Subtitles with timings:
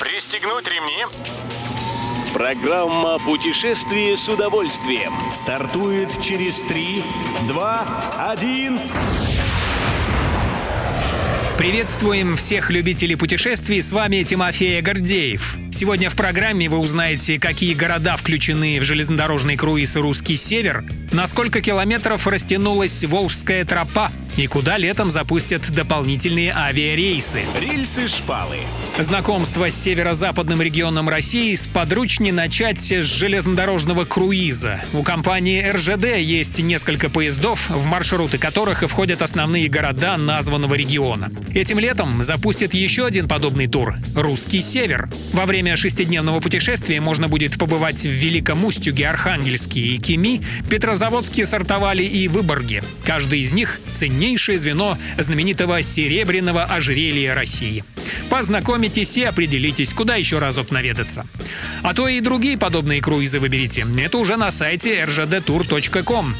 [0.00, 1.06] Пристегнуть ремни.
[2.34, 7.02] Программа «Путешествие с удовольствием» стартует через 3,
[7.48, 8.78] 2, 1...
[11.56, 15.56] Приветствуем всех любителей путешествий, с вами Тимофей Гордеев.
[15.72, 20.84] Сегодня в программе вы узнаете, какие города включены в железнодорожный круиз «Русский север»,
[21.16, 27.46] на сколько километров растянулась Волжская тропа и куда летом запустят дополнительные авиарейсы.
[27.58, 28.58] Рельсы шпалы.
[28.98, 34.82] Знакомство с северо-западным регионом России сподручнее начать с железнодорожного круиза.
[34.92, 41.30] У компании РЖД есть несколько поездов, в маршруты которых и входят основные города названного региона.
[41.54, 45.08] Этим летом запустят еще один подобный тур– «Русский север».
[45.32, 51.05] Во время шестидневного путешествия можно будет побывать в Великом Устюге, Архангельске и Кеми, Петрозаводске,
[51.46, 52.82] Сартовале и Выборге.
[53.04, 57.84] Каждый из них ценнейшее звено знаменитого серебряного ожерелья России.
[58.30, 61.26] Познакомитесь и определитесь, куда еще разок наведаться.
[61.82, 63.86] А то и другие подобные круизы выберите.
[63.98, 66.34] Это уже на сайте rdtour.com.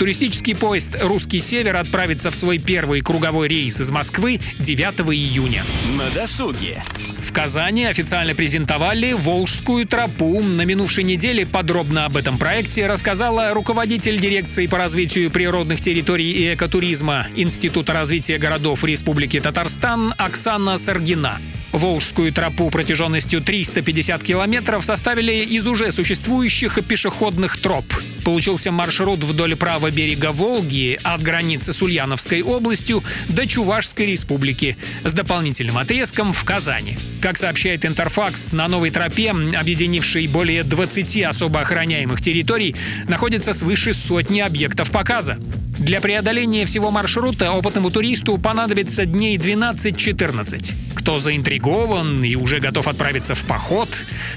[0.00, 5.62] Туристический поезд «Русский север» отправится в свой первый круговой рейс из Москвы 9 июня.
[5.98, 6.82] На досуге.
[7.18, 10.40] В Казани официально презентовали «Волжскую тропу».
[10.40, 16.54] На минувшей неделе подробно об этом проекте рассказала руководитель дирекции по развитию природных территорий и
[16.54, 21.38] экотуризма Института развития городов Республики Татарстан Оксана Саргина.
[21.72, 27.84] Волжскую тропу протяженностью 350 километров составили из уже существующих пешеходных троп.
[28.24, 35.12] Получился маршрут вдоль правого берега Волги от границы с Ульяновской областью до Чувашской республики с
[35.12, 36.98] дополнительным отрезком в Казани.
[37.20, 42.74] Как сообщает Интерфакс, на новой тропе, объединившей более 20 особо охраняемых территорий,
[43.08, 45.38] находится свыше сотни объектов показа.
[45.78, 50.89] Для преодоления всего маршрута опытному туристу понадобится дней 12-14.
[51.10, 53.88] Кто заинтригован и уже готов отправиться в поход,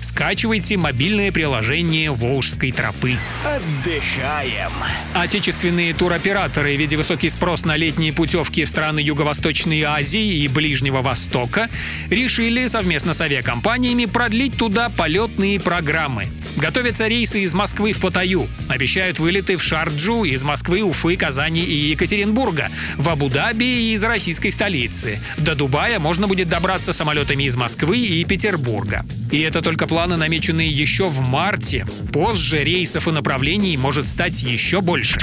[0.02, 3.16] скачивайте мобильное приложение «Волжской тропы».
[3.46, 4.72] Отдыхаем.
[5.14, 11.70] Отечественные туроператоры, видя высокий спрос на летние путевки в страны Юго-Восточной Азии и Ближнего Востока,
[12.09, 16.28] решили совместно с авиакомпаниями продлить туда полетные программы.
[16.56, 18.47] Готовятся рейсы из Москвы в Паттайю.
[18.69, 24.52] Обещают вылеты в Шарджу, из Москвы, Уфы, Казани и Екатеринбурга, в Абу-Даби и из российской
[24.52, 25.19] столицы.
[25.38, 29.06] До Дубая можно будет добраться самолетами из Москвы и Петербурга.
[29.31, 31.88] И это только планы, намеченные еще в марте.
[32.12, 35.20] Позже рейсов и направлений может стать еще больше.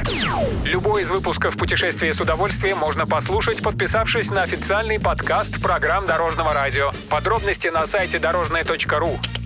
[0.65, 6.91] Любой из выпусков «Путешествие с удовольствием» можно послушать, подписавшись на официальный подкаст программ Дорожного радио.
[7.09, 9.21] Подробности на сайте дорожное.ру.